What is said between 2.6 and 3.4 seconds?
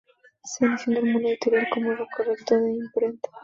imprenta.